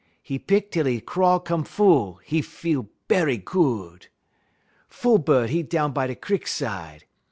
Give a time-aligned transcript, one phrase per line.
[0.27, 4.07] 'E pick tel 'e craw come full; he feel berry good.
[4.87, 7.05] "Fool bud, 'e down by da crik side.